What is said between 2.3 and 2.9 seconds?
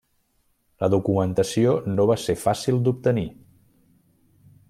fàcil